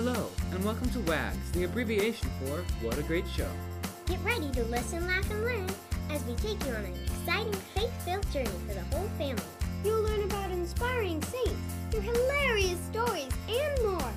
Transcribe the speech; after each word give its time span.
Hello, 0.00 0.30
and 0.52 0.64
welcome 0.64 0.88
to 0.90 1.00
WAGS, 1.00 1.50
the 1.54 1.64
abbreviation 1.64 2.30
for 2.38 2.62
What 2.86 2.96
a 2.98 3.02
Great 3.02 3.26
Show. 3.26 3.50
Get 4.06 4.20
ready 4.22 4.48
to 4.52 4.62
listen, 4.66 5.04
laugh, 5.08 5.28
and 5.28 5.44
learn 5.44 5.66
as 6.10 6.22
we 6.22 6.36
take 6.36 6.64
you 6.64 6.72
on 6.72 6.84
an 6.84 6.94
exciting 7.04 7.52
faith-filled 7.74 8.30
journey 8.30 8.48
for 8.68 8.74
the 8.74 8.96
whole 8.96 9.08
family. 9.18 9.42
You'll 9.84 10.02
learn 10.02 10.22
about 10.22 10.52
inspiring 10.52 11.20
saints, 11.20 11.74
their 11.90 12.00
hilarious 12.00 12.78
stories, 12.92 13.32
and 13.48 13.84
more. 13.84 14.12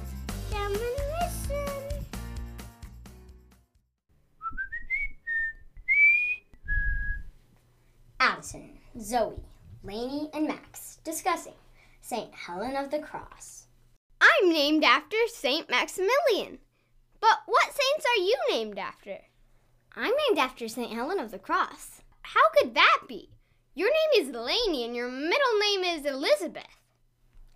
Come 0.52 0.72
and 0.72 0.98
listen. 1.20 2.05
Addison, 8.20 8.77
Zoe, 9.00 9.41
Lainey, 9.84 10.30
and 10.36 10.48
Max 10.48 11.00
discussing 11.04 11.55
St. 12.02 12.32
Helen 12.36 12.76
of 12.76 12.91
the 12.91 13.00
Cross. 13.00 13.63
I'm 14.41 14.50
named 14.50 14.84
after 14.84 15.18
Saint 15.27 15.70
Maximilian. 15.70 16.58
But 17.20 17.41
what 17.45 17.66
saints 17.66 18.05
are 18.08 18.23
you 18.23 18.36
named 18.50 18.80
after? 18.80 19.20
I'm 19.95 20.14
named 20.27 20.40
after 20.40 20.67
St. 20.67 20.91
Helen 20.91 21.20
of 21.20 21.30
the 21.30 21.38
Cross. 21.38 22.02
How 22.23 22.41
could 22.58 22.73
that 22.73 23.02
be? 23.08 23.30
Your 23.76 23.90
name 23.90 24.26
is 24.26 24.34
Lainey 24.36 24.84
and 24.84 24.95
your 24.95 25.09
middle 25.09 25.59
name 25.59 25.84
is 25.84 26.05
Elizabeth. 26.05 26.64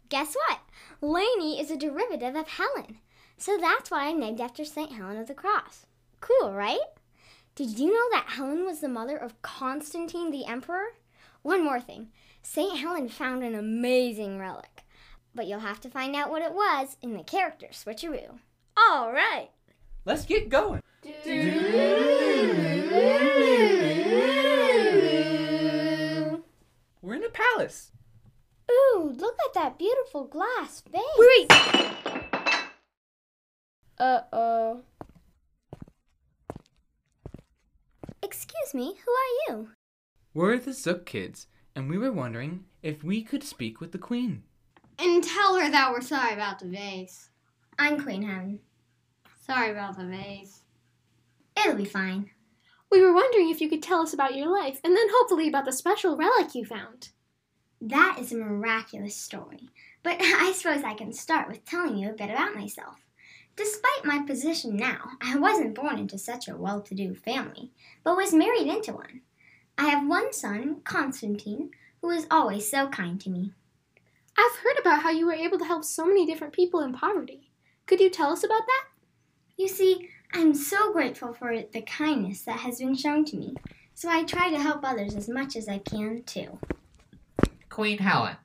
Guess 0.09 0.35
what? 0.35 0.59
Lainey 1.01 1.59
is 1.59 1.71
a 1.71 1.77
derivative 1.77 2.35
of 2.35 2.49
Helen. 2.49 2.97
So 3.37 3.57
that's 3.57 3.89
why 3.89 4.07
I'm 4.07 4.19
named 4.19 4.39
after 4.39 4.63
St. 4.63 4.91
Helen 4.91 5.17
of 5.17 5.27
the 5.27 5.33
Cross. 5.33 5.87
Cool, 6.21 6.53
right? 6.53 6.77
Did 7.55 7.79
you 7.79 7.87
know 7.87 8.09
that 8.11 8.33
Helen 8.35 8.63
was 8.63 8.81
the 8.81 8.89
mother 8.89 9.17
of 9.17 9.41
Constantine 9.41 10.29
the 10.29 10.45
Emperor? 10.45 10.89
One 11.41 11.63
more 11.63 11.79
thing 11.81 12.09
St. 12.43 12.77
Helen 12.77 13.09
found 13.09 13.43
an 13.43 13.55
amazing 13.55 14.37
relic, 14.37 14.84
but 15.35 15.47
you'll 15.47 15.59
have 15.59 15.81
to 15.81 15.89
find 15.89 16.15
out 16.15 16.31
what 16.31 16.41
it 16.41 16.53
was 16.53 16.97
in 17.01 17.13
the 17.13 17.23
character 17.23 17.67
switcheroo. 17.71 18.39
All 18.77 19.11
right. 19.11 19.49
Let's 20.05 20.25
get 20.25 20.49
going. 20.49 20.81
We're 27.01 27.15
in 27.15 27.23
a 27.23 27.29
palace. 27.29 27.91
Ooh, 28.71 29.13
look 29.15 29.37
at 29.45 29.53
that 29.53 29.77
beautiful 29.77 30.25
glass 30.25 30.81
vase. 30.91 31.01
Wait, 31.17 31.47
wait. 31.49 31.75
Uh 33.99 34.21
oh. 34.33 34.81
Excuse 38.23 38.73
me, 38.73 38.95
who 39.05 39.11
are 39.11 39.57
you? 39.57 39.69
We're 40.33 40.57
the 40.57 40.73
Zook 40.73 41.05
kids, 41.05 41.47
and 41.75 41.89
we 41.89 41.97
were 41.97 42.11
wondering 42.11 42.65
if 42.81 43.03
we 43.03 43.21
could 43.21 43.43
speak 43.43 43.79
with 43.79 43.91
the 43.91 43.97
Queen. 43.97 44.43
And 44.97 45.23
tell 45.23 45.59
her 45.59 45.69
that 45.69 45.91
we're 45.91 46.01
sorry 46.01 46.33
about 46.33 46.59
the 46.59 46.67
vase. 46.67 47.29
I'm 47.77 48.01
Queen 48.01 48.23
Helen. 48.23 48.59
Sorry 49.45 49.71
about 49.71 49.97
the 49.97 50.05
vase. 50.05 50.61
It'll 51.57 51.75
be 51.75 51.85
fine. 51.85 52.31
We 52.89 53.01
were 53.01 53.13
wondering 53.13 53.49
if 53.49 53.59
you 53.59 53.67
could 53.67 53.83
tell 53.83 54.01
us 54.01 54.13
about 54.13 54.35
your 54.35 54.47
life 54.47 54.79
and 54.83 54.95
then 54.95 55.07
hopefully 55.11 55.49
about 55.49 55.65
the 55.65 55.73
special 55.73 56.15
relic 56.15 56.55
you 56.55 56.65
found. 56.65 57.09
That 57.81 58.17
is 58.19 58.31
a 58.31 58.37
miraculous 58.37 59.15
story, 59.15 59.69
but 60.01 60.15
I 60.21 60.53
suppose 60.53 60.83
I 60.83 60.93
can 60.93 61.11
start 61.11 61.49
with 61.49 61.65
telling 61.65 61.97
you 61.97 62.09
a 62.09 62.13
bit 62.13 62.29
about 62.29 62.55
myself. 62.55 62.95
Despite 63.57 64.05
my 64.05 64.19
position 64.25 64.77
now, 64.77 65.11
I 65.21 65.37
wasn't 65.37 65.75
born 65.75 65.99
into 65.99 66.17
such 66.17 66.47
a 66.47 66.55
well 66.55 66.81
to 66.81 66.95
do 66.95 67.15
family, 67.15 67.71
but 68.03 68.15
was 68.15 68.33
married 68.33 68.67
into 68.67 68.93
one. 68.93 69.21
I 69.77 69.89
have 69.89 70.07
one 70.07 70.31
son, 70.31 70.81
Constantine, 70.85 71.71
who 72.01 72.11
is 72.11 72.27
always 72.31 72.69
so 72.69 72.87
kind 72.87 73.19
to 73.21 73.29
me. 73.29 73.51
I've 74.37 74.57
heard 74.57 74.79
about 74.79 75.01
how 75.01 75.11
you 75.11 75.25
were 75.25 75.33
able 75.33 75.57
to 75.59 75.65
help 75.65 75.83
so 75.83 76.05
many 76.05 76.25
different 76.25 76.53
people 76.53 76.81
in 76.81 76.93
poverty. 76.93 77.51
Could 77.85 77.99
you 77.99 78.09
tell 78.09 78.31
us 78.31 78.43
about 78.43 78.65
that? 78.65 78.85
You 79.57 79.67
see, 79.67 80.09
I'm 80.33 80.53
so 80.53 80.91
grateful 80.91 81.33
for 81.33 81.55
the 81.71 81.81
kindness 81.81 82.41
that 82.41 82.59
has 82.59 82.79
been 82.79 82.95
shown 82.95 83.23
to 83.25 83.37
me, 83.37 83.55
so 83.93 84.09
I 84.09 84.23
try 84.23 84.49
to 84.49 84.59
help 84.59 84.83
others 84.83 85.15
as 85.15 85.29
much 85.29 85.55
as 85.55 85.69
I 85.69 85.77
can 85.77 86.23
too. 86.23 86.59
Queen 87.69 87.99
Helen, 87.99 88.35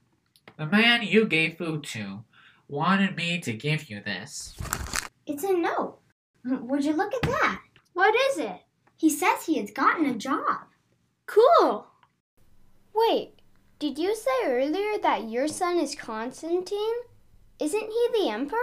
the 0.57 0.67
man 0.67 1.03
you 1.03 1.25
gave 1.25 1.59
food 1.59 1.83
to 1.85 2.25
wanted 2.69 3.17
me 3.17 3.41
to 3.41 3.53
give 3.53 3.91
you 3.91 4.01
this. 4.01 4.57
It's 5.27 5.43
a 5.43 5.53
note. 5.53 5.99
Would 6.45 6.85
you 6.85 6.93
look 6.93 7.13
at 7.13 7.23
that? 7.23 7.61
What 7.93 8.15
is 8.31 8.39
it? 8.39 8.61
He 8.97 9.11
says 9.11 9.45
he 9.45 9.59
has 9.59 9.71
gotten 9.71 10.07
a 10.07 10.15
job. 10.15 10.67
Cool. 11.27 11.87
Wait, 12.95 13.40
did 13.81 13.99
you 13.99 14.15
say 14.15 14.45
earlier 14.45 14.99
that 15.01 15.31
your 15.31 15.49
son 15.49 15.79
is 15.79 15.95
Constantine? 15.95 16.97
Isn't 17.59 17.91
he 17.91 18.09
the 18.13 18.29
emperor? 18.29 18.59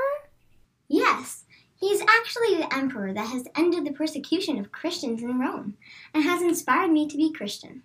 Yes, 0.87 1.45
he 1.75 1.87
is 1.87 2.03
actually 2.07 2.57
the 2.57 2.71
emperor 2.71 3.11
that 3.13 3.31
has 3.31 3.47
ended 3.55 3.83
the 3.83 3.93
persecution 3.93 4.59
of 4.59 4.71
Christians 4.71 5.23
in 5.23 5.39
Rome 5.39 5.75
and 6.13 6.23
has 6.23 6.43
inspired 6.43 6.91
me 6.91 7.07
to 7.07 7.17
be 7.17 7.33
Christian. 7.33 7.81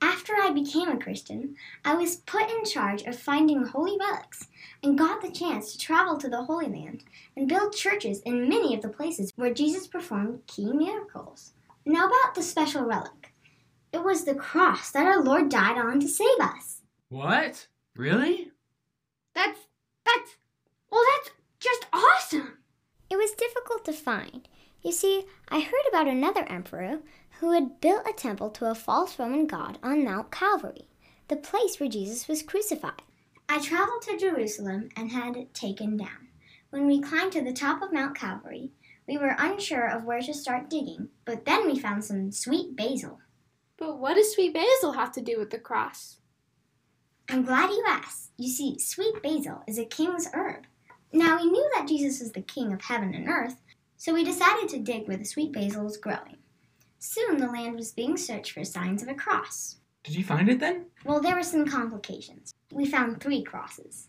After 0.00 0.34
I 0.34 0.52
became 0.52 0.88
a 0.88 1.00
Christian, 1.00 1.56
I 1.84 1.96
was 1.96 2.14
put 2.14 2.48
in 2.48 2.64
charge 2.64 3.02
of 3.02 3.18
finding 3.18 3.64
holy 3.64 3.98
relics 3.98 4.46
and 4.80 4.96
got 4.96 5.20
the 5.20 5.32
chance 5.32 5.72
to 5.72 5.78
travel 5.78 6.16
to 6.18 6.28
the 6.28 6.44
Holy 6.44 6.68
Land 6.68 7.02
and 7.36 7.48
build 7.48 7.74
churches 7.74 8.20
in 8.20 8.48
many 8.48 8.72
of 8.76 8.82
the 8.82 8.88
places 8.88 9.32
where 9.34 9.52
Jesus 9.52 9.88
performed 9.88 10.46
key 10.46 10.72
miracles. 10.72 11.54
Now, 11.84 12.06
about 12.06 12.36
the 12.36 12.42
special 12.42 12.84
relic. 12.84 13.27
It 13.92 14.04
was 14.04 14.24
the 14.24 14.34
cross 14.34 14.90
that 14.90 15.06
our 15.06 15.22
Lord 15.22 15.48
died 15.48 15.78
on 15.78 16.00
to 16.00 16.08
save 16.08 16.40
us. 16.40 16.82
What? 17.08 17.66
Really? 17.96 18.50
That's 19.34 19.60
that's 20.04 20.36
well 20.90 21.02
that's 21.16 21.30
just 21.58 21.86
awesome. 21.92 22.58
It 23.10 23.16
was 23.16 23.30
difficult 23.32 23.84
to 23.86 23.92
find. 23.92 24.46
You 24.82 24.92
see, 24.92 25.24
I 25.48 25.60
heard 25.60 25.88
about 25.88 26.06
another 26.06 26.44
emperor 26.48 27.00
who 27.40 27.52
had 27.52 27.80
built 27.80 28.06
a 28.06 28.12
temple 28.12 28.50
to 28.50 28.70
a 28.70 28.74
false 28.74 29.18
Roman 29.18 29.46
god 29.46 29.78
on 29.82 30.04
Mount 30.04 30.30
Calvary, 30.30 30.88
the 31.28 31.36
place 31.36 31.80
where 31.80 31.88
Jesus 31.88 32.28
was 32.28 32.42
crucified. 32.42 33.02
I 33.48 33.60
traveled 33.60 34.02
to 34.02 34.18
Jerusalem 34.18 34.90
and 34.96 35.10
had 35.10 35.36
it 35.36 35.54
taken 35.54 35.96
down. 35.96 36.28
When 36.70 36.86
we 36.86 37.00
climbed 37.00 37.32
to 37.32 37.42
the 37.42 37.52
top 37.52 37.80
of 37.80 37.92
Mount 37.92 38.16
Calvary, 38.16 38.72
we 39.06 39.16
were 39.16 39.34
unsure 39.38 39.88
of 39.88 40.04
where 40.04 40.20
to 40.20 40.34
start 40.34 40.68
digging, 40.68 41.08
but 41.24 41.46
then 41.46 41.66
we 41.66 41.78
found 41.78 42.04
some 42.04 42.30
sweet 42.30 42.76
basil. 42.76 43.20
But 43.78 43.98
what 43.98 44.14
does 44.14 44.32
sweet 44.32 44.54
basil 44.54 44.92
have 44.92 45.12
to 45.12 45.20
do 45.20 45.38
with 45.38 45.50
the 45.50 45.58
cross? 45.58 46.18
I'm 47.30 47.44
glad 47.44 47.70
you 47.70 47.84
asked. 47.86 48.32
You 48.36 48.48
see, 48.48 48.78
sweet 48.78 49.22
basil 49.22 49.62
is 49.66 49.78
a 49.78 49.84
king's 49.84 50.28
herb. 50.34 50.64
Now, 51.12 51.36
we 51.36 51.46
knew 51.50 51.70
that 51.74 51.88
Jesus 51.88 52.20
was 52.20 52.32
the 52.32 52.42
king 52.42 52.72
of 52.72 52.82
heaven 52.82 53.14
and 53.14 53.28
earth, 53.28 53.56
so 53.96 54.12
we 54.12 54.24
decided 54.24 54.68
to 54.70 54.78
dig 54.78 55.06
where 55.06 55.16
the 55.16 55.24
sweet 55.24 55.52
basil 55.52 55.84
was 55.84 55.96
growing. 55.96 56.36
Soon 56.98 57.38
the 57.38 57.46
land 57.46 57.76
was 57.76 57.92
being 57.92 58.16
searched 58.16 58.52
for 58.52 58.64
signs 58.64 59.02
of 59.02 59.08
a 59.08 59.14
cross. 59.14 59.76
Did 60.02 60.16
you 60.16 60.24
find 60.24 60.48
it 60.48 60.58
then? 60.58 60.86
Well, 61.04 61.20
there 61.20 61.36
were 61.36 61.42
some 61.42 61.66
complications. 61.66 62.52
We 62.72 62.86
found 62.86 63.20
three 63.20 63.42
crosses. 63.42 64.08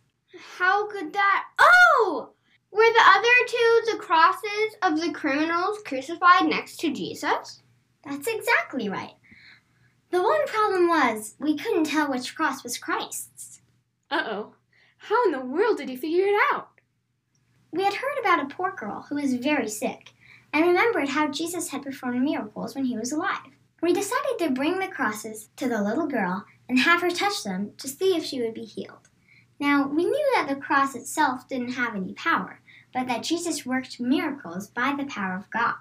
How 0.58 0.88
could 0.88 1.14
that 1.14 1.44
Oh! 1.60 2.30
Were 2.72 2.84
the 2.84 3.04
other 3.06 3.48
two 3.48 3.82
the 3.92 3.98
crosses 3.98 4.76
of 4.84 5.02
the 5.02 5.12
criminals 5.12 5.80
crucified 5.86 6.48
next 6.48 6.78
to 6.82 6.94
Jesus? 6.94 7.62
That's 8.06 8.28
exactly 8.28 8.90
right. 8.90 9.14
The 10.12 10.24
one 10.24 10.48
problem 10.48 10.88
was 10.88 11.36
we 11.40 11.56
couldn't 11.56 11.86
tell 11.86 12.10
which 12.10 12.36
cross 12.36 12.64
was 12.64 12.80
Christ's. 12.80 13.62
Uh 14.10 14.24
oh. 14.26 14.54
How 14.98 15.24
in 15.26 15.32
the 15.32 15.40
world 15.40 15.78
did 15.78 15.90
you 15.90 15.98
figure 15.98 16.26
it 16.26 16.42
out? 16.52 16.70
We 17.72 17.84
had 17.84 17.94
heard 17.94 18.18
about 18.20 18.44
a 18.44 18.54
poor 18.56 18.72
girl 18.72 19.06
who 19.08 19.16
was 19.16 19.36
very 19.36 19.70
sick 19.70 20.10
and 20.52 20.66
remembered 20.66 21.10
how 21.10 21.28
Jesus 21.28 21.70
had 21.70 21.84
performed 21.84 22.24
miracles 22.24 22.74
when 22.74 22.86
he 22.86 22.98
was 22.98 23.12
alive. 23.12 23.52
We 23.82 23.94
decided 23.94 24.40
to 24.40 24.50
bring 24.50 24.80
the 24.80 24.88
crosses 24.88 25.50
to 25.58 25.70
the 25.70 25.82
little 25.82 26.08
girl 26.08 26.46
and 26.68 26.80
have 26.80 27.02
her 27.02 27.12
touch 27.12 27.44
them 27.44 27.74
to 27.78 27.88
see 27.88 28.16
if 28.16 28.26
she 28.26 28.42
would 28.42 28.56
be 28.56 28.66
healed. 28.66 29.10
Now, 29.60 29.88
we 29.88 30.06
knew 30.06 30.32
that 30.36 30.48
the 30.50 30.56
cross 30.56 30.96
itself 30.96 31.48
didn't 31.48 31.74
have 31.74 31.96
any 31.96 32.14
power, 32.14 32.62
but 32.94 33.08
that 33.08 33.24
Jesus 33.24 33.66
worked 33.66 34.00
miracles 34.00 34.68
by 34.68 34.96
the 34.98 35.06
power 35.06 35.36
of 35.36 35.52
God. 35.52 35.76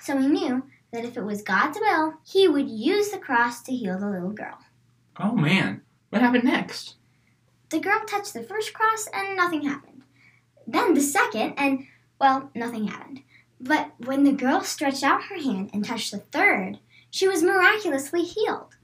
So 0.00 0.16
we 0.16 0.26
knew 0.28 0.62
that 0.96 1.04
if 1.04 1.18
it 1.18 1.24
was 1.24 1.42
God's 1.42 1.78
will, 1.78 2.14
he 2.24 2.48
would 2.48 2.70
use 2.70 3.10
the 3.10 3.18
cross 3.18 3.62
to 3.62 3.72
heal 3.72 3.98
the 3.98 4.08
little 4.08 4.30
girl. 4.30 4.56
Oh 5.20 5.36
man, 5.36 5.82
what 6.08 6.22
happened 6.22 6.44
next? 6.44 6.94
The 7.68 7.80
girl 7.80 8.00
touched 8.06 8.32
the 8.32 8.42
first 8.42 8.72
cross 8.72 9.06
and 9.12 9.36
nothing 9.36 9.66
happened. 9.66 10.04
Then 10.66 10.94
the 10.94 11.02
second, 11.02 11.52
and, 11.58 11.86
well, 12.18 12.50
nothing 12.54 12.86
happened. 12.86 13.22
But 13.60 13.92
when 13.98 14.24
the 14.24 14.32
girl 14.32 14.62
stretched 14.62 15.02
out 15.02 15.24
her 15.24 15.36
hand 15.36 15.70
and 15.74 15.84
touched 15.84 16.12
the 16.12 16.18
third, 16.18 16.78
she 17.10 17.28
was 17.28 17.42
miraculously 17.42 18.22
healed. 18.22 18.76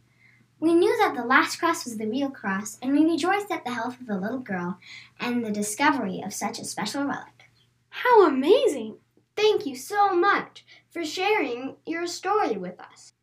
We 0.61 0.75
knew 0.75 0.95
that 0.99 1.15
the 1.17 1.25
last 1.25 1.57
cross 1.57 1.87
was 1.87 1.97
the 1.97 2.07
real 2.07 2.31
cross, 2.31 2.79
and 2.83 2.93
we 2.93 3.05
rejoiced 3.05 3.51
at 3.51 3.65
the 3.65 3.73
health 3.73 3.99
of 3.99 4.07
the 4.07 4.19
little 4.19 4.39
girl 4.39 4.79
and 5.19 5.43
the 5.43 5.51
discovery 5.51 6.23
of 6.23 6.35
such 6.35 6.59
a 6.59 6.65
special 6.67 7.05
relic. 7.05 7.49
How 7.89 8.27
amazing! 8.27 8.97
Thank 9.35 9.65
you 9.65 9.75
so 9.75 10.15
much 10.15 10.63
for 10.93 11.05
sharing 11.05 11.77
your 11.87 12.07
story 12.07 12.57
with 12.57 12.79
us. 12.79 13.15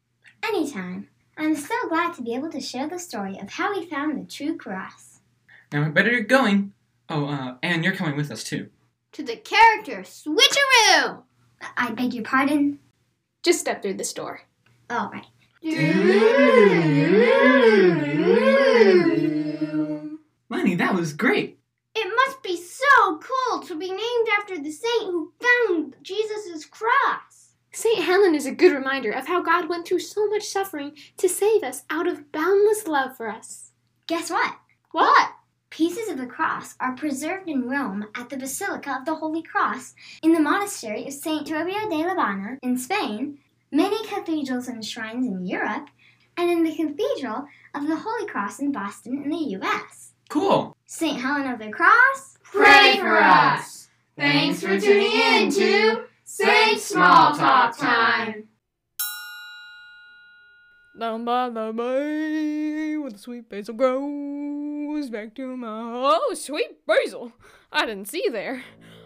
Anytime. 0.43 1.07
I'm 1.37 1.55
so 1.55 1.75
glad 1.87 2.15
to 2.15 2.21
be 2.21 2.35
able 2.35 2.49
to 2.49 2.59
share 2.59 2.89
the 2.89 2.99
story 2.99 3.37
of 3.39 3.51
how 3.51 3.73
we 3.73 3.85
found 3.85 4.19
the 4.19 4.29
true 4.29 4.57
cross. 4.57 5.21
Now 5.71 5.83
we 5.85 5.89
better 5.89 6.09
get 6.09 6.27
going. 6.27 6.73
Oh, 7.07 7.27
uh, 7.27 7.55
and 7.63 7.83
you're 7.83 7.95
coming 7.95 8.17
with 8.17 8.31
us 8.31 8.43
too. 8.43 8.69
To 9.13 9.23
the 9.23 9.37
character 9.37 10.01
switcheroo! 10.01 11.23
I 11.77 11.91
beg 11.91 12.13
your 12.13 12.25
pardon? 12.25 12.79
Just 13.43 13.59
step 13.59 13.81
through 13.81 13.95
this 13.95 14.13
door. 14.13 14.41
Oh, 14.89 15.09
right. 15.13 15.25
Lenny, 20.49 20.75
that 20.75 20.93
was 20.93 21.13
great. 21.13 21.59
It 21.95 22.13
must 22.15 22.43
be 22.43 22.57
so 22.57 23.19
cool 23.19 23.61
to 23.61 23.77
be 23.77 23.89
named 23.89 24.27
after 24.39 24.57
the 24.57 24.71
saint 24.71 25.05
who 25.05 25.31
found 25.39 25.95
Jesus' 26.01 26.65
cross. 26.65 26.91
St. 27.89 28.05
Helen 28.05 28.35
is 28.35 28.45
a 28.45 28.51
good 28.51 28.71
reminder 28.71 29.11
of 29.11 29.25
how 29.25 29.41
God 29.41 29.67
went 29.67 29.87
through 29.87 29.99
so 29.99 30.27
much 30.27 30.43
suffering 30.43 30.91
to 31.17 31.27
save 31.27 31.63
us 31.63 31.85
out 31.89 32.07
of 32.07 32.31
boundless 32.31 32.87
love 32.87 33.17
for 33.17 33.31
us. 33.31 33.71
Guess 34.05 34.29
what? 34.29 34.57
What? 34.91 35.31
Pieces 35.71 36.07
of 36.07 36.19
the 36.19 36.27
cross 36.27 36.75
are 36.79 36.95
preserved 36.95 37.49
in 37.49 37.67
Rome 37.67 38.05
at 38.13 38.29
the 38.29 38.37
Basilica 38.37 38.95
of 38.99 39.05
the 39.05 39.15
Holy 39.15 39.41
Cross 39.41 39.95
in 40.21 40.33
the 40.33 40.39
monastery 40.39 41.07
of 41.07 41.13
St. 41.13 41.47
Toribio 41.47 41.89
de 41.89 42.03
Liébana 42.03 42.59
in 42.61 42.77
Spain, 42.77 43.39
many 43.71 44.05
cathedrals 44.05 44.67
and 44.67 44.85
shrines 44.85 45.25
in 45.25 45.47
Europe, 45.47 45.87
and 46.37 46.51
in 46.51 46.63
the 46.63 46.75
Cathedral 46.75 47.47
of 47.73 47.87
the 47.87 47.95
Holy 47.95 48.27
Cross 48.27 48.59
in 48.59 48.71
Boston 48.71 49.23
in 49.23 49.31
the 49.31 49.57
U.S. 49.57 50.13
Cool. 50.29 50.75
St. 50.85 51.19
Helen 51.19 51.51
of 51.51 51.57
the 51.57 51.69
Cross, 51.71 52.37
Pray 52.43 52.97
for 52.99 53.17
us. 53.17 53.87
Thanks 54.15 54.61
for 54.61 54.79
tuning 54.79 55.11
in 55.11 55.51
to 55.53 56.03
Saint 56.31 56.79
Small 56.79 57.33
Talk 57.33 57.58
Down 60.99 61.23
by 61.23 61.49
the 61.49 61.71
bay, 61.71 62.97
where 62.97 63.09
the 63.09 63.17
sweet 63.17 63.47
basil 63.47 63.73
grows, 63.73 65.09
back 65.09 65.33
to 65.35 65.55
my 65.55 65.93
oh, 65.95 66.33
sweet 66.33 66.85
basil! 66.85 67.31
I 67.71 67.85
didn't 67.85 68.09
see 68.09 68.23
you 68.25 68.31
there. 68.31 68.61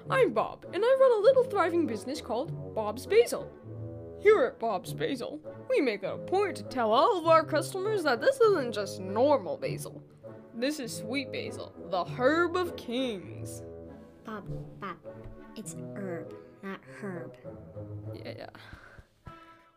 I'm 0.10 0.34
Bob, 0.34 0.66
and 0.74 0.84
I 0.84 0.98
run 1.00 1.12
a 1.12 1.22
little 1.22 1.44
thriving 1.44 1.86
business 1.86 2.20
called 2.20 2.74
Bob's 2.74 3.06
Basil. 3.06 3.48
Here 4.20 4.44
at 4.44 4.60
Bob's 4.60 4.92
Basil, 4.92 5.40
we 5.70 5.82
make 5.82 6.02
it 6.02 6.08
a 6.08 6.18
point 6.18 6.56
to 6.56 6.64
tell 6.64 6.92
all 6.92 7.20
of 7.20 7.28
our 7.28 7.44
customers 7.46 8.02
that 8.06 8.22
this 8.22 8.42
isn't 8.42 8.74
just 8.74 9.00
normal 9.00 9.58
basil. 9.58 10.02
This 10.56 10.80
is 10.80 10.98
sweet 10.98 11.32
basil, 11.32 11.76
the 11.92 12.06
herb 12.06 12.56
of 12.56 12.76
kings. 12.76 13.62
Bob, 14.26 14.46
Bob, 14.80 14.98
it's 15.56 15.76
herb, 15.96 16.34
not 16.64 16.80
herb. 17.04 17.38
Yeah, 18.16 18.34
yeah. 18.36 18.50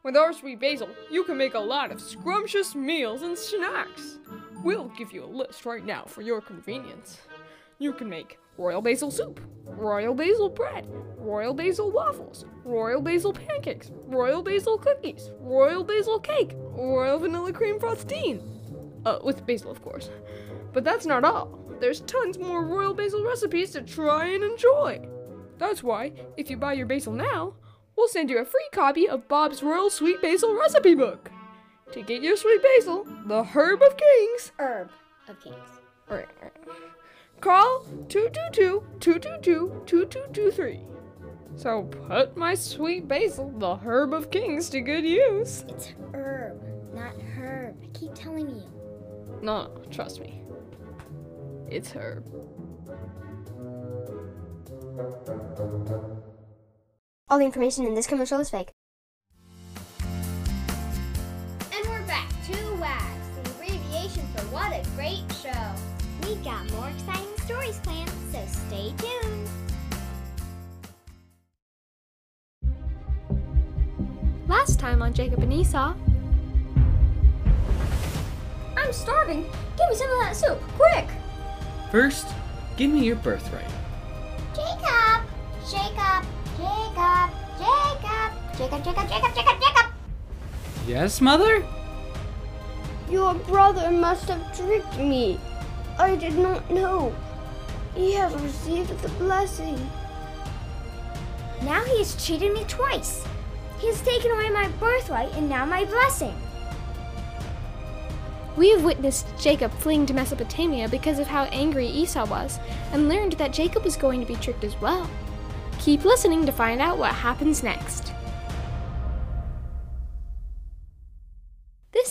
With 0.06 0.17
our 0.17 0.32
sweet 0.32 0.61
basil, 0.61 0.88
you 1.11 1.25
can 1.25 1.37
make 1.37 1.55
a 1.55 1.58
lot 1.58 1.91
of 1.91 2.00
scrumptious 2.00 2.76
meals 2.76 3.23
and 3.23 3.37
snacks. 3.37 4.20
We'll 4.62 4.87
give 4.97 5.11
you 5.11 5.25
a 5.25 5.26
list 5.26 5.67
right 5.67 5.85
now 5.85 6.05
for 6.05 6.23
your 6.23 6.41
convenience. 6.41 7.19
You 7.81 7.93
can 7.93 8.08
make 8.08 8.38
royal 8.56 8.81
basil 8.81 9.11
soup, 9.11 9.41
royal 9.64 10.14
basil 10.14 10.49
bread, 10.49 10.87
royal 11.19 11.55
basil 11.55 11.91
waffles, 11.91 12.44
royal 12.62 13.00
basil 13.00 13.32
pancakes, 13.32 13.91
royal 14.05 14.44
basil 14.44 14.79
cookies, 14.79 15.32
royal 15.41 15.82
basil 15.82 16.20
cake, 16.20 16.53
royal 16.55 17.19
vanilla 17.19 17.53
cream 17.53 17.81
frosting. 17.81 18.41
Uh, 19.05 19.19
with 19.25 19.44
basil, 19.44 19.73
of 19.73 19.82
course. 19.82 20.08
But 20.73 20.85
that's 20.85 21.06
not 21.06 21.25
all. 21.25 21.58
There's 21.81 22.03
tons 22.03 22.38
more 22.38 22.64
royal 22.64 22.94
basil 22.94 23.25
recipes 23.25 23.73
to 23.73 23.82
try 23.82 24.26
and 24.26 24.44
enjoy. 24.44 25.00
That's 25.58 25.82
why, 25.82 26.12
if 26.37 26.49
you 26.49 26.56
buy 26.56 26.75
your 26.75 26.87
basil 26.87 27.12
now, 27.12 27.55
we'll 27.96 28.08
send 28.08 28.31
you 28.31 28.38
a 28.38 28.44
free 28.44 28.69
copy 28.72 29.08
of 29.08 29.28
Bob's 29.28 29.62
Royal 29.62 29.90
Sweet 29.90 30.20
Basil 30.22 30.54
Recipe 30.54 30.94
Book. 30.94 31.31
To 31.93 32.02
get 32.02 32.22
your 32.22 32.37
sweet 32.37 32.62
basil, 32.62 33.06
the 33.26 33.44
herb 33.44 33.82
of 33.82 33.96
kings, 33.96 34.52
Herb 34.58 34.90
of 35.28 35.40
kings. 35.40 35.54
Right, 36.08 36.26
right. 36.43 36.52
Call 37.40 37.84
222-222-2223. 38.08 40.81
So 41.56 41.84
put 41.84 42.37
my 42.37 42.54
sweet 42.54 43.08
basil, 43.08 43.50
the 43.58 43.76
herb 43.76 44.12
of 44.12 44.31
kings, 44.31 44.69
to 44.70 44.81
good 44.81 45.04
use. 45.04 45.64
It's 45.69 45.94
herb, 46.12 46.60
not 46.93 47.14
herb. 47.38 47.76
I 47.82 47.87
keep 47.98 48.14
telling 48.14 48.50
you. 48.50 48.62
No, 49.43 49.70
trust 49.90 50.20
me. 50.20 50.43
It's 51.70 51.90
herb. 51.93 52.25
All 57.28 57.40
the 57.40 57.44
information 57.44 57.84
in 57.87 57.94
this 57.96 58.06
commercial 58.06 58.38
is 58.38 58.49
fake. 58.50 58.70
And 61.73 61.84
we're 61.88 62.06
back 62.06 62.28
to 62.46 62.52
WAGS, 62.78 63.31
the 63.34 63.50
abbreviation 63.50 64.25
for 64.37 64.43
What 64.55 64.73
a 64.73 64.84
Great 64.94 65.25
Show. 65.43 65.75
We've 66.23 66.44
got 66.44 66.70
more 66.70 66.88
exciting 66.88 67.37
stories 67.44 67.81
planned, 67.81 68.12
so 68.31 68.38
stay 68.46 68.94
tuned. 68.96 69.49
Last 74.46 74.79
time 74.79 75.02
on 75.02 75.12
Jacob 75.12 75.43
and 75.43 75.52
Esau, 75.52 75.94
I'm 78.76 78.93
starving. 78.93 79.43
Give 79.76 79.88
me 79.90 79.96
some 79.96 80.11
of 80.12 80.20
that 80.20 80.37
soup, 80.37 80.61
quick! 80.79 81.08
First, 81.90 82.29
give 82.76 82.93
me 82.93 83.05
your 83.05 83.17
birthright. 83.17 83.67
Jacob! 84.55 85.25
Jacob! 85.69 85.96
Jacob! 85.96 86.16
Jacob! 88.58 88.85
Jacob, 88.85 89.08
Jacob, 89.08 89.08
Jacob, 89.08 89.35
Jacob, 89.35 89.61
Jacob! 89.61 89.93
Yes, 90.87 91.20
Mother? 91.20 91.64
Your 93.11 93.35
brother 93.35 93.91
must 93.91 94.29
have 94.29 94.56
tricked 94.56 94.99
me. 94.99 95.38
I 95.99 96.17
did 96.17 96.37
not 96.37 96.70
know. 96.70 97.14
He 97.94 98.12
has 98.12 98.35
received 98.35 98.99
the 99.00 99.08
blessing. 99.11 99.79
Now 101.62 101.85
he 101.85 101.99
has 101.99 102.14
cheated 102.17 102.53
me 102.53 102.64
twice. 102.69 103.26
He 103.79 103.88
has 103.88 104.00
taken 104.03 104.31
away 104.31 104.50
my 104.50 104.69
birthright 104.81 105.32
and 105.35 105.49
now 105.49 105.64
my 105.64 105.85
blessing. 105.85 106.35
we 108.56 108.70
have 108.70 108.85
witnessed 108.85 109.26
Jacob 109.38 109.70
fleeing 109.73 110.06
to 110.06 110.14
Mesopotamia 110.14 110.88
because 110.88 111.19
of 111.19 111.26
how 111.26 111.44
angry 111.44 111.87
Esau 111.87 112.26
was, 112.26 112.58
and 112.93 113.08
learned 113.08 113.32
that 113.35 113.53
Jacob 113.53 113.85
was 113.85 113.97
going 113.97 114.19
to 114.20 114.26
be 114.26 114.37
tricked 114.37 114.64
as 114.64 114.81
well. 114.81 115.08
Keep 115.79 116.05
listening 116.05 116.47
to 116.47 116.53
find 116.53 116.81
out 116.81 116.97
what 116.97 117.12
happens 117.14 117.62
next. 117.62 118.12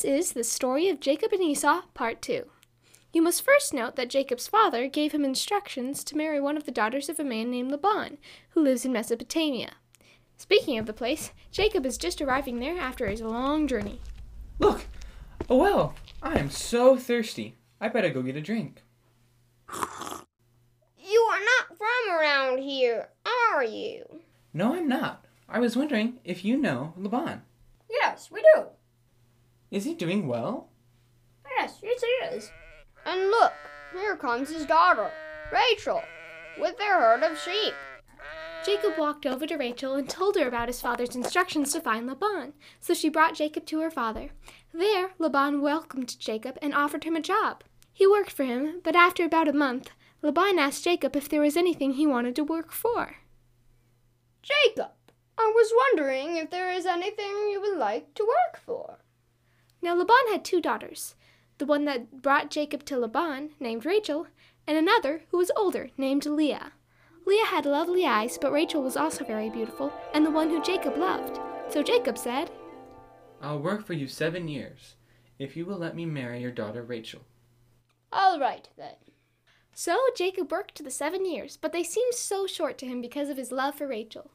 Is 0.05 0.33
the 0.33 0.43
story 0.43 0.87
of 0.87 0.99
Jacob 0.99 1.33
and 1.33 1.41
Esau, 1.41 1.81
Part 1.93 2.21
2. 2.21 2.45
You 3.11 3.21
must 3.21 3.43
first 3.43 3.73
note 3.73 3.95
that 3.95 4.09
Jacob's 4.09 4.47
father 4.47 4.87
gave 4.87 5.13
him 5.13 5.25
instructions 5.25 6.03
to 6.03 6.15
marry 6.15 6.39
one 6.39 6.55
of 6.55 6.65
the 6.65 6.71
daughters 6.71 7.09
of 7.09 7.19
a 7.19 7.23
man 7.23 7.49
named 7.49 7.71
Laban, 7.71 8.19
who 8.49 8.61
lives 8.61 8.85
in 8.85 8.93
Mesopotamia. 8.93 9.71
Speaking 10.37 10.77
of 10.77 10.85
the 10.85 10.93
place, 10.93 11.31
Jacob 11.51 11.85
is 11.85 11.97
just 11.97 12.21
arriving 12.21 12.59
there 12.59 12.77
after 12.77 13.07
his 13.07 13.21
long 13.21 13.67
journey. 13.67 13.99
Look, 14.59 14.85
a 15.49 15.55
well. 15.55 15.95
I 16.21 16.37
am 16.37 16.49
so 16.49 16.97
thirsty. 16.97 17.55
I 17.81 17.87
better 17.89 18.09
go 18.09 18.21
get 18.21 18.35
a 18.35 18.41
drink. 18.41 18.83
You 19.73 21.19
are 21.31 21.39
not 21.39 21.77
from 21.77 22.15
around 22.19 22.59
here, 22.59 23.09
are 23.53 23.63
you? 23.63 24.21
No, 24.53 24.75
I'm 24.75 24.87
not. 24.87 25.25
I 25.49 25.59
was 25.59 25.75
wondering 25.75 26.19
if 26.23 26.45
you 26.45 26.57
know 26.57 26.93
Laban. 26.95 27.41
Yes, 27.89 28.29
we 28.29 28.43
do. 28.55 28.65
Is 29.75 29.83
he 29.83 29.93
doing 29.93 30.25
well? 30.25 30.69
Yes, 31.57 31.79
yes, 31.83 32.01
he 32.01 32.35
is. 32.37 32.49
And 33.05 33.29
look, 33.29 33.51
here 33.91 34.15
comes 34.15 34.47
his 34.49 34.65
daughter, 34.65 35.11
Rachel, 35.51 36.01
with 36.57 36.77
their 36.77 36.97
herd 36.97 37.23
of 37.23 37.37
sheep. 37.37 37.73
Jacob 38.65 38.93
walked 38.97 39.25
over 39.25 39.45
to 39.45 39.57
Rachel 39.57 39.95
and 39.95 40.09
told 40.09 40.37
her 40.37 40.47
about 40.47 40.69
his 40.69 40.79
father's 40.79 41.13
instructions 41.13 41.73
to 41.73 41.81
find 41.81 42.07
Laban, 42.07 42.53
so 42.79 42.93
she 42.93 43.09
brought 43.09 43.35
Jacob 43.35 43.65
to 43.65 43.81
her 43.81 43.91
father. 43.91 44.29
There, 44.73 45.09
Laban 45.19 45.59
welcomed 45.59 46.17
Jacob 46.21 46.57
and 46.61 46.73
offered 46.73 47.03
him 47.03 47.17
a 47.17 47.21
job. 47.21 47.65
He 47.91 48.07
worked 48.07 48.31
for 48.31 48.45
him, 48.45 48.79
but 48.81 48.95
after 48.95 49.25
about 49.25 49.49
a 49.49 49.53
month, 49.53 49.89
Laban 50.21 50.57
asked 50.57 50.85
Jacob 50.85 51.17
if 51.17 51.27
there 51.27 51.41
was 51.41 51.57
anything 51.57 51.91
he 51.91 52.07
wanted 52.07 52.37
to 52.37 52.45
work 52.45 52.71
for. 52.71 53.17
Jacob, 54.41 54.91
I 55.37 55.51
was 55.53 55.73
wondering 55.75 56.37
if 56.37 56.49
there 56.49 56.71
is 56.71 56.85
anything 56.85 57.49
you 57.51 57.59
would 57.59 57.77
like 57.77 58.13
to 58.13 58.23
work 58.23 58.57
for. 58.65 58.99
Now 59.81 59.95
Laban 59.95 60.31
had 60.31 60.43
two 60.43 60.61
daughters, 60.61 61.15
the 61.57 61.65
one 61.65 61.85
that 61.85 62.21
brought 62.21 62.49
Jacob 62.51 62.85
to 62.85 62.97
Laban, 62.97 63.51
named 63.59 63.85
Rachel, 63.85 64.27
and 64.67 64.77
another 64.77 65.23
who 65.31 65.37
was 65.37 65.51
older, 65.55 65.89
named 65.97 66.25
Leah. 66.25 66.73
Leah 67.25 67.45
had 67.45 67.65
lovely 67.65 68.05
eyes, 68.05 68.37
but 68.39 68.51
Rachel 68.51 68.83
was 68.83 68.97
also 68.97 69.23
very 69.25 69.49
beautiful, 69.49 69.91
and 70.13 70.25
the 70.25 70.31
one 70.31 70.49
who 70.49 70.61
Jacob 70.61 70.97
loved. 70.97 71.39
So 71.69 71.81
Jacob 71.81 72.17
said, 72.17 72.51
I'll 73.41 73.59
work 73.59 73.85
for 73.85 73.93
you 73.93 74.07
seven 74.07 74.47
years 74.47 74.95
if 75.39 75.57
you 75.57 75.65
will 75.65 75.77
let 75.77 75.95
me 75.95 76.05
marry 76.05 76.41
your 76.41 76.51
daughter 76.51 76.83
Rachel. 76.83 77.21
All 78.11 78.39
right 78.39 78.69
then. 78.77 78.95
So 79.73 79.97
Jacob 80.15 80.51
worked 80.51 80.81
the 80.83 80.91
seven 80.91 81.25
years, 81.25 81.57
but 81.57 81.73
they 81.73 81.83
seemed 81.83 82.13
so 82.13 82.47
short 82.47 82.77
to 82.77 82.85
him 82.85 83.01
because 83.01 83.29
of 83.29 83.37
his 83.37 83.51
love 83.51 83.75
for 83.75 83.87
Rachel. 83.87 84.31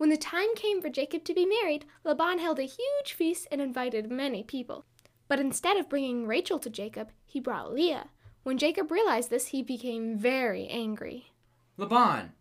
When 0.00 0.08
the 0.08 0.16
time 0.16 0.54
came 0.56 0.80
for 0.80 0.88
Jacob 0.88 1.24
to 1.24 1.34
be 1.34 1.44
married, 1.44 1.84
Laban 2.04 2.38
held 2.38 2.58
a 2.58 2.62
huge 2.62 3.12
feast 3.12 3.46
and 3.52 3.60
invited 3.60 4.10
many 4.10 4.42
people. 4.42 4.86
But 5.28 5.40
instead 5.40 5.76
of 5.76 5.90
bringing 5.90 6.26
Rachel 6.26 6.58
to 6.60 6.70
Jacob, 6.70 7.10
he 7.26 7.38
brought 7.38 7.74
Leah. 7.74 8.06
When 8.42 8.56
Jacob 8.56 8.90
realized 8.90 9.28
this, 9.28 9.48
he 9.48 9.62
became 9.62 10.16
very 10.16 10.66
angry. 10.68 11.32
Laban, 11.76 12.32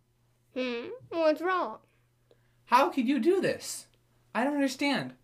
Hmm, 0.55 0.85
what's 1.09 1.41
wrong? 1.41 1.79
How 2.67 2.87
could 2.87 3.09
you 3.09 3.19
do 3.19 3.41
this? 3.41 3.87
I 4.33 4.45
don't 4.45 4.55
understand. 4.55 5.15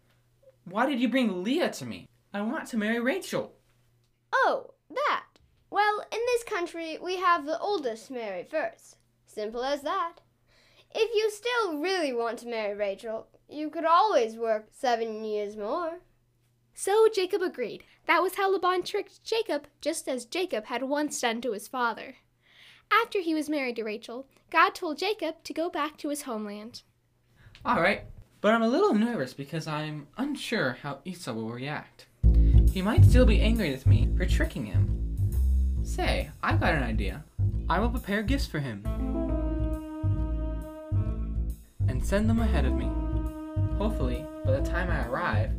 Why 0.65 0.85
did 0.87 0.99
you 0.99 1.07
bring 1.07 1.41
Leah 1.41 1.69
to 1.69 1.85
me? 1.85 2.09
I 2.33 2.41
want 2.41 2.67
to 2.67 2.77
marry 2.77 2.99
Rachel. 2.99 3.53
Oh, 4.33 4.73
that. 4.93 5.23
Well, 5.69 6.03
in 6.11 6.19
this 6.19 6.43
country, 6.43 6.97
we 7.01 7.15
have 7.15 7.45
the 7.45 7.57
oldest 7.59 8.11
marry 8.11 8.43
first. 8.43 8.97
Simple 9.25 9.63
as 9.63 9.83
that. 9.83 10.15
If 10.97 11.13
you 11.13 11.29
still 11.29 11.81
really 11.81 12.13
want 12.13 12.39
to 12.39 12.47
marry 12.47 12.73
Rachel, 12.73 13.27
you 13.49 13.69
could 13.69 13.83
always 13.83 14.37
work 14.37 14.67
seven 14.71 15.25
years 15.25 15.57
more. 15.57 15.99
So 16.73 17.09
Jacob 17.13 17.41
agreed. 17.41 17.83
That 18.07 18.21
was 18.21 18.35
how 18.35 18.49
Laban 18.49 18.83
tricked 18.83 19.21
Jacob, 19.21 19.67
just 19.81 20.07
as 20.07 20.23
Jacob 20.23 20.67
had 20.67 20.83
once 20.83 21.19
done 21.19 21.41
to 21.41 21.51
his 21.51 21.67
father. 21.67 22.15
After 22.89 23.19
he 23.19 23.33
was 23.33 23.49
married 23.49 23.75
to 23.75 23.83
Rachel, 23.83 24.25
God 24.49 24.73
told 24.73 24.97
Jacob 24.97 25.43
to 25.43 25.53
go 25.53 25.69
back 25.69 25.97
to 25.97 26.07
his 26.07 26.21
homeland. 26.21 26.83
All 27.65 27.81
right, 27.81 28.03
but 28.39 28.53
I'm 28.53 28.63
a 28.63 28.67
little 28.69 28.93
nervous 28.93 29.33
because 29.33 29.67
I'm 29.67 30.07
unsure 30.17 30.77
how 30.81 30.99
Esau 31.03 31.33
will 31.33 31.49
react. 31.49 32.05
He 32.71 32.81
might 32.81 33.03
still 33.03 33.25
be 33.25 33.41
angry 33.41 33.71
with 33.71 33.85
me 33.85 34.07
for 34.15 34.25
tricking 34.25 34.65
him. 34.65 35.83
Say, 35.83 36.31
I've 36.41 36.61
got 36.61 36.73
an 36.73 36.83
idea. 36.83 37.25
I 37.67 37.79
will 37.79 37.89
prepare 37.89 38.23
gifts 38.23 38.47
for 38.47 38.59
him 38.59 38.83
and 38.85 39.24
send 42.05 42.29
them 42.29 42.39
ahead 42.39 42.65
of 42.65 42.73
me. 42.73 42.87
Hopefully, 43.77 44.23
by 44.45 44.51
the 44.51 44.61
time 44.61 44.91
I 44.91 45.07
arrive, 45.07 45.51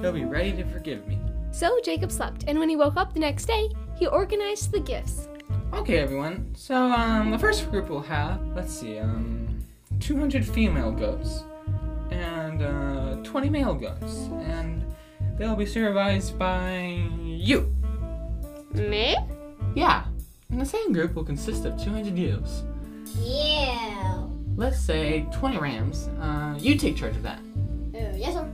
he'll 0.00 0.12
be 0.12 0.24
ready 0.24 0.52
to 0.52 0.64
forgive 0.64 1.06
me. 1.08 1.18
So 1.50 1.80
Jacob 1.82 2.12
slept, 2.12 2.44
and 2.46 2.58
when 2.58 2.68
he 2.68 2.76
woke 2.76 2.96
up 2.96 3.14
the 3.14 3.20
next 3.20 3.46
day, 3.46 3.70
he 3.96 4.06
organized 4.06 4.70
the 4.70 4.80
gifts. 4.80 5.28
Okay, 5.72 5.98
everyone. 5.98 6.54
So, 6.54 6.74
um, 6.74 7.30
the 7.30 7.38
first 7.38 7.70
group 7.70 7.88
will 7.88 8.02
have, 8.02 8.40
let's 8.54 8.78
see, 8.78 8.98
um, 8.98 9.58
200 10.00 10.46
female 10.46 10.92
goats 10.92 11.44
and 12.10 12.62
uh, 12.62 13.16
20 13.22 13.48
male 13.48 13.74
goats, 13.74 14.28
and 14.42 14.84
they'll 15.38 15.56
be 15.56 15.66
supervised 15.66 16.38
by 16.38 17.02
you. 17.24 17.74
Me? 18.74 19.16
Yeah, 19.74 20.04
and 20.50 20.60
the 20.60 20.66
same 20.66 20.92
group 20.92 21.14
will 21.14 21.24
consist 21.24 21.64
of 21.64 21.82
200 21.82 22.16
ewes. 22.16 22.62
Yeah. 23.20 24.13
Let's 24.56 24.78
say 24.78 25.26
20 25.32 25.58
rams. 25.58 26.08
Uh, 26.20 26.56
you 26.58 26.76
take 26.76 26.96
charge 26.96 27.16
of 27.16 27.22
that. 27.22 27.40
Oh, 27.94 28.16
yes, 28.16 28.34
sir. 28.34 28.52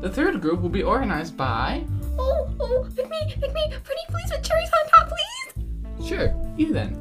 The 0.00 0.08
third 0.08 0.40
group 0.40 0.62
will 0.62 0.68
be 0.68 0.82
organized 0.82 1.36
by. 1.36 1.84
Oh, 2.18 2.50
oh, 2.58 2.88
pick 2.96 3.08
me, 3.08 3.18
pick 3.28 3.52
me, 3.52 3.72
pretty 3.84 4.00
please 4.08 4.30
with 4.30 4.42
cherries 4.42 4.70
on 4.82 4.90
top, 4.90 5.08
please. 5.08 6.08
Sure, 6.08 6.34
you 6.56 6.72
then. 6.72 6.96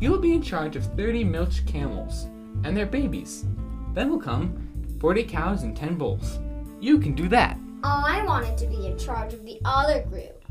You 0.00 0.12
will 0.12 0.20
be 0.20 0.32
in 0.32 0.42
charge 0.42 0.76
of 0.76 0.84
30 0.94 1.24
milch 1.24 1.66
camels 1.66 2.28
and 2.64 2.76
their 2.76 2.86
babies. 2.86 3.44
Then 3.94 4.10
will 4.10 4.20
come 4.20 4.96
40 5.00 5.24
cows 5.24 5.62
and 5.64 5.76
10 5.76 5.96
bulls. 5.96 6.38
You 6.80 6.98
can 6.98 7.14
do 7.14 7.28
that. 7.28 7.58
Oh, 7.82 8.04
I 8.06 8.24
wanted 8.24 8.56
to 8.58 8.66
be 8.66 8.86
in 8.86 8.96
charge 8.96 9.32
of 9.32 9.44
the 9.44 9.60
other 9.64 10.02
group. 10.02 10.44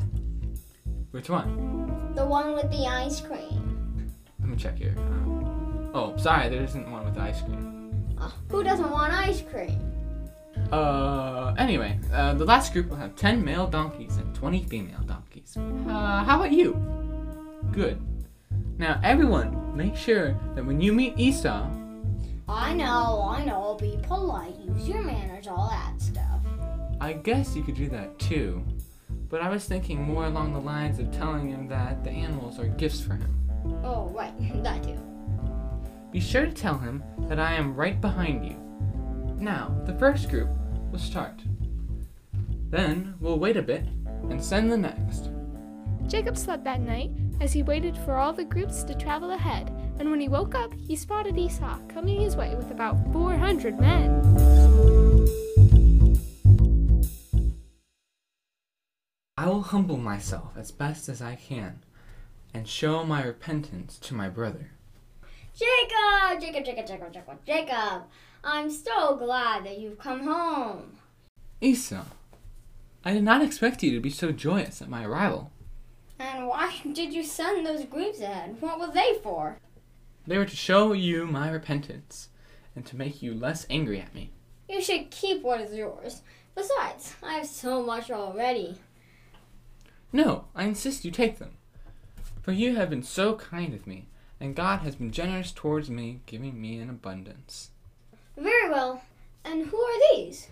Which 1.11 1.29
one? 1.29 2.13
The 2.15 2.25
one 2.25 2.53
with 2.53 2.69
the 2.71 2.87
ice 2.87 3.21
cream. 3.21 4.11
Let 4.39 4.49
me 4.49 4.57
check 4.57 4.77
here. 4.77 4.95
Uh, 4.97 5.36
oh, 5.93 6.15
sorry, 6.17 6.49
there 6.49 6.63
isn't 6.63 6.89
one 6.91 7.05
with 7.05 7.17
ice 7.17 7.41
cream. 7.41 8.15
Uh, 8.19 8.31
who 8.49 8.63
doesn't 8.63 8.89
want 8.89 9.13
ice 9.13 9.41
cream? 9.41 9.79
Uh, 10.71 11.53
anyway, 11.57 11.99
uh, 12.11 12.33
the 12.33 12.45
last 12.45 12.73
group 12.73 12.89
will 12.89 12.97
have 12.97 13.15
10 13.15 13.43
male 13.43 13.67
donkeys 13.67 14.17
and 14.17 14.33
20 14.35 14.63
female 14.65 15.01
donkeys. 15.01 15.55
Uh, 15.57 16.23
how 16.23 16.37
about 16.37 16.51
you? 16.51 16.73
Good. 17.71 18.01
Now, 18.77 18.99
everyone, 19.03 19.75
make 19.75 19.95
sure 19.95 20.37
that 20.55 20.65
when 20.65 20.81
you 20.81 20.93
meet 20.93 21.17
Esau, 21.17 21.69
I 22.49 22.73
know, 22.73 23.27
I 23.29 23.43
know. 23.43 23.77
Be 23.79 23.99
polite. 24.03 24.55
Use 24.59 24.87
your 24.87 25.03
manners, 25.03 25.47
all 25.47 25.69
that 25.69 26.01
stuff. 26.01 26.41
I 27.01 27.13
guess 27.13 27.55
you 27.55 27.63
could 27.63 27.75
do 27.75 27.89
that 27.89 28.17
too. 28.19 28.63
But 29.29 29.41
I 29.41 29.49
was 29.49 29.65
thinking 29.65 30.01
more 30.01 30.25
along 30.25 30.53
the 30.53 30.61
lines 30.61 30.99
of 30.99 31.11
telling 31.11 31.49
him 31.49 31.67
that 31.67 32.03
the 32.03 32.09
animals 32.09 32.59
are 32.59 32.67
gifts 32.67 33.01
for 33.01 33.13
him. 33.13 33.35
Oh, 33.83 34.09
right. 34.15 34.33
That 34.63 34.83
too. 34.83 34.97
Be 36.11 36.19
sure 36.19 36.45
to 36.45 36.51
tell 36.51 36.77
him 36.77 37.03
that 37.27 37.39
I 37.39 37.53
am 37.53 37.75
right 37.75 37.99
behind 37.99 38.45
you. 38.45 38.57
Now, 39.39 39.77
the 39.85 39.93
first 39.93 40.29
group 40.29 40.49
will 40.91 40.99
start. 40.99 41.41
Then 42.69 43.15
we'll 43.19 43.39
wait 43.39 43.57
a 43.57 43.61
bit 43.61 43.85
and 44.29 44.43
send 44.43 44.71
the 44.71 44.77
next. 44.77 45.29
Jacob 46.07 46.37
slept 46.37 46.63
that 46.63 46.79
night 46.79 47.11
as 47.41 47.51
he 47.51 47.63
waited 47.63 47.97
for 47.97 48.15
all 48.15 48.31
the 48.31 48.45
groups 48.45 48.83
to 48.83 48.95
travel 48.95 49.31
ahead, 49.31 49.69
and 49.99 50.09
when 50.09 50.19
he 50.19 50.29
woke 50.29 50.55
up, 50.55 50.73
he 50.73 50.95
spotted 50.95 51.37
Esau 51.37 51.77
coming 51.89 52.21
his 52.21 52.35
way 52.35 52.55
with 52.55 52.71
about 52.71 52.97
400 53.11 53.79
men. 53.79 54.23
I 59.35 59.47
will 59.47 59.61
humble 59.61 59.97
myself 59.97 60.53
as 60.57 60.71
best 60.71 61.09
as 61.09 61.21
I 61.21 61.35
can 61.35 61.83
and 62.53 62.67
show 62.67 63.03
my 63.03 63.23
repentance 63.23 63.99
to 63.99 64.15
my 64.15 64.29
brother. 64.29 64.71
Jacob, 65.57 66.39
Jacob, 66.39 66.65
Jacob, 66.65 66.85
Jacob, 66.87 67.13
Jacob, 67.13 67.39
Jacob. 67.43 68.03
I'm 68.43 68.69
so 68.69 69.15
glad 69.15 69.65
that 69.65 69.79
you've 69.79 69.97
come 69.97 70.25
home. 70.25 70.97
Esau, 71.59 72.03
I 73.03 73.13
did 73.13 73.23
not 73.23 73.41
expect 73.41 73.81
you 73.81 73.91
to 73.91 73.99
be 73.99 74.11
so 74.11 74.31
joyous 74.31 74.83
at 74.83 74.89
my 74.89 75.03
arrival. 75.03 75.51
And 76.19 76.47
why 76.47 76.75
did 76.93 77.11
you 77.11 77.23
send 77.23 77.65
those 77.65 77.85
groups 77.85 78.21
ahead? 78.21 78.57
What 78.59 78.79
were 78.79 78.93
they 78.93 79.17
for? 79.23 79.57
They 80.27 80.37
were 80.37 80.45
to 80.45 80.55
show 80.55 80.93
you 80.93 81.25
my 81.25 81.49
repentance 81.49 82.29
and 82.75 82.85
to 82.85 82.95
make 82.95 83.23
you 83.23 83.33
less 83.33 83.65
angry 83.67 83.99
at 83.99 84.13
me. 84.13 84.29
You 84.69 84.79
should 84.79 85.09
keep 85.09 85.41
what 85.41 85.61
is 85.61 85.73
yours. 85.73 86.21
Besides, 86.53 87.15
I 87.23 87.33
have 87.33 87.47
so 87.47 87.81
much 87.81 88.11
already. 88.11 88.77
No, 90.13 90.45
I 90.53 90.65
insist 90.65 91.03
you 91.03 91.09
take 91.09 91.39
them. 91.39 91.57
For 92.43 92.51
you 92.51 92.75
have 92.75 92.91
been 92.91 93.03
so 93.03 93.35
kind 93.35 93.73
with 93.73 93.87
me, 93.87 94.07
and 94.39 94.55
God 94.55 94.79
has 94.79 94.95
been 94.95 95.11
generous 95.11 95.51
towards 95.51 95.89
me, 95.89 96.21
giving 96.25 96.59
me 96.59 96.79
an 96.79 96.89
abundance. 96.89 97.71
Very 98.35 98.69
well. 98.69 99.01
And 99.43 99.67
who 99.67 99.77
are 99.77 100.15
these? 100.15 100.49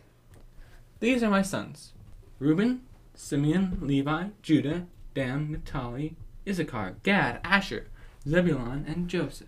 These 0.99 1.21
are 1.23 1.29
my 1.29 1.41
sons 1.41 1.93
Reuben, 2.39 2.81
Simeon, 3.13 3.77
Levi, 3.81 4.27
Judah, 4.41 4.87
Dan, 5.13 5.51
Naphtali, 5.51 6.15
Issachar, 6.47 6.95
Gad, 7.03 7.39
Asher, 7.43 7.87
Zebulun, 8.27 8.85
and 8.87 9.07
Joseph. 9.07 9.47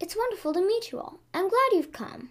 It's 0.00 0.16
wonderful 0.16 0.52
to 0.52 0.66
meet 0.66 0.92
you 0.92 0.98
all. 0.98 1.20
I'm 1.32 1.48
glad 1.48 1.72
you've 1.72 1.92
come. 1.92 2.30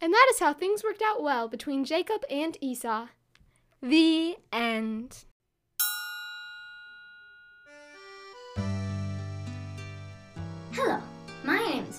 And 0.00 0.12
that 0.12 0.28
is 0.30 0.40
how 0.40 0.54
things 0.54 0.82
worked 0.82 1.02
out 1.02 1.22
well 1.22 1.48
between 1.48 1.84
Jacob 1.84 2.22
and 2.30 2.56
Esau. 2.60 3.08
The 3.82 4.36
end. 4.52 5.24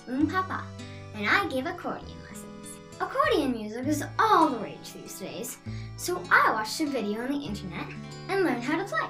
Name 0.07 0.27
Papa, 0.27 0.63
and 1.15 1.27
I 1.27 1.47
give 1.47 1.65
accordion 1.65 2.17
lessons. 2.29 2.77
Accordion 2.99 3.51
music 3.51 3.87
is 3.87 4.03
all 4.19 4.49
the 4.49 4.57
rage 4.57 4.93
these 4.93 5.19
days, 5.19 5.57
so 5.97 6.21
I 6.31 6.51
watched 6.51 6.79
a 6.81 6.85
video 6.85 7.21
on 7.21 7.31
the 7.31 7.45
internet 7.45 7.87
and 8.29 8.43
learned 8.43 8.63
how 8.63 8.77
to 8.77 8.83
play. 8.83 9.07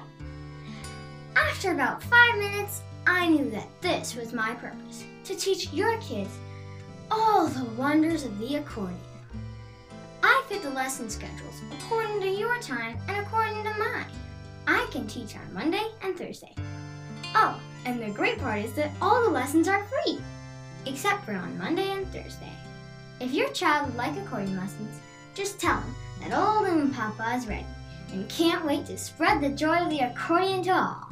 After 1.36 1.72
about 1.72 2.02
five 2.02 2.38
minutes, 2.38 2.82
I 3.06 3.28
knew 3.28 3.50
that 3.50 3.68
this 3.80 4.14
was 4.14 4.32
my 4.32 4.54
purpose 4.54 5.04
to 5.24 5.34
teach 5.34 5.72
your 5.72 5.98
kids 5.98 6.30
all 7.10 7.46
the 7.46 7.64
wonders 7.74 8.24
of 8.24 8.38
the 8.38 8.56
accordion. 8.56 8.98
I 10.22 10.42
fit 10.48 10.62
the 10.62 10.70
lesson 10.70 11.10
schedules 11.10 11.60
according 11.72 12.20
to 12.20 12.28
your 12.28 12.58
time 12.60 12.98
and 13.08 13.24
according 13.24 13.64
to 13.64 13.74
mine. 13.78 14.06
I 14.66 14.86
can 14.90 15.06
teach 15.06 15.36
on 15.36 15.52
Monday 15.52 15.84
and 16.02 16.16
Thursday. 16.16 16.54
Oh, 17.34 17.60
and 17.84 18.00
the 18.00 18.10
great 18.10 18.38
part 18.38 18.60
is 18.60 18.72
that 18.74 18.92
all 19.00 19.22
the 19.22 19.30
lessons 19.30 19.66
are 19.66 19.84
free, 19.84 20.18
except 20.86 21.24
for 21.24 21.32
on 21.32 21.58
Monday 21.58 21.90
and 21.90 22.06
Thursday. 22.12 22.52
If 23.20 23.32
your 23.32 23.50
child 23.50 23.86
would 23.86 23.96
like 23.96 24.16
accordion 24.16 24.56
lessons, 24.56 25.00
just 25.34 25.60
tell 25.60 25.80
them 25.80 25.94
that 26.20 26.36
old 26.36 26.66
Moon 26.66 26.90
Papa 26.90 27.34
is 27.36 27.46
ready 27.46 27.66
and 28.12 28.28
can't 28.28 28.64
wait 28.64 28.86
to 28.86 28.98
spread 28.98 29.40
the 29.40 29.48
joy 29.48 29.78
of 29.78 29.90
the 29.90 30.00
accordion 30.00 30.62
to 30.64 30.70
all. 30.70 31.08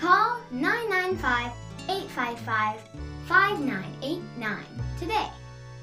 Call 0.00 0.40
995 0.50 1.52
855 1.88 2.80
5989 3.26 4.64
today. 4.98 5.28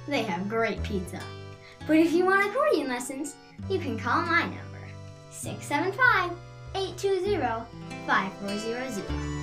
They 0.08 0.24
have 0.24 0.50
great 0.50 0.82
pizza. 0.84 1.22
But 1.88 1.98
if 1.98 2.12
you 2.12 2.26
want 2.26 2.46
accordion 2.50 2.88
lessons, 2.88 3.36
you 3.70 3.80
can 3.80 3.98
call 3.98 4.22
my 4.22 4.44
number 4.44 4.88
675 5.30 6.32
820 6.76 7.38
5400. 8.06 9.41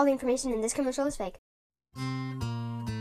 All 0.00 0.06
the 0.06 0.12
information 0.12 0.54
in 0.54 0.62
this 0.62 0.72
commercial 0.72 1.04
is 1.04 1.14
fake. 1.14 1.36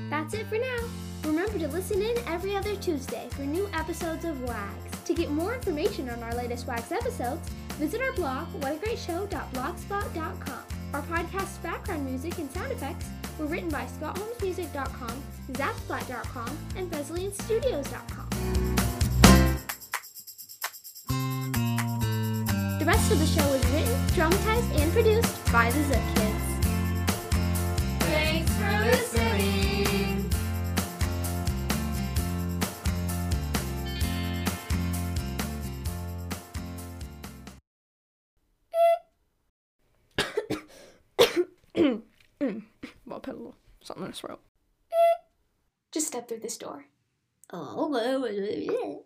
That's 0.10 0.34
it 0.34 0.48
for 0.48 0.58
now. 0.58 0.80
Remember 1.24 1.58
to 1.58 1.70
listen 1.70 2.02
in 2.02 2.18
every 2.28 2.58
other 2.58 2.76
Tuesday 2.76 3.30
for 3.32 3.44
new 3.44 3.70
episodes 3.74 4.26
of 4.26 4.42
WAGS. 4.42 5.04
To 5.06 5.14
get 5.14 5.32
more 5.32 5.56
information 5.56 6.10
on 6.10 6.22
our 6.22 6.36
latest 6.36 6.68
WAGS 6.68 6.92
episodes, 6.92 7.50
Visit 7.80 8.02
our 8.02 8.12
blog, 8.12 8.48
whatagreatshow.blogspot.com. 8.62 10.64
Our 10.94 11.02
podcast's 11.04 11.60
background 11.60 12.06
music 12.06 12.38
and 12.38 12.52
sound 12.52 12.74
effects 12.74 13.06
were 13.40 13.46
written 13.46 13.70
by 13.70 13.86
scottholmesmusic.com, 13.86 15.24
zapsplat.com, 15.54 16.58
and 16.76 16.92
BesleyanStudios.com. 16.92 18.28
The 22.80 22.86
rest 22.86 23.12
of 23.14 23.20
the 23.20 23.28
show 23.28 23.50
was 23.50 23.66
written, 23.68 24.08
dramatized, 24.08 24.82
and 24.82 24.92
produced 24.92 25.52
by 25.54 25.72
the 25.72 25.84
Zip 25.84 26.02
Kids. 26.16 26.39
Little 44.10 44.20
something 44.20 44.34
in 44.34 44.38
his 44.38 44.42
throat. 44.42 44.42
Just 45.92 46.08
step 46.08 46.28
through 46.28 46.40
this 46.40 46.58
door. 46.58 46.86
Oh, 47.52 49.06